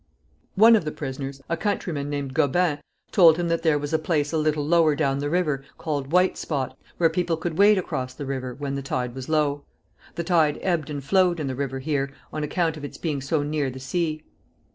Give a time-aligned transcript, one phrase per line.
[0.55, 2.79] One of the prisoners, a countryman named Gobin,
[3.11, 6.37] told him that there was a place a little lower down the river, called White
[6.39, 9.63] Spot, where people could wade across the river when the tide was low.
[10.15, 13.43] The tide ebbed and flowed in the river here, on account of its being so
[13.43, 14.23] near the sea.